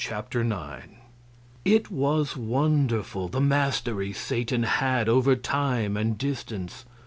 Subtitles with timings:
[0.03, 0.97] Chapter 9
[1.63, 6.85] It was wonderful, the mastery Satan had over time and distance.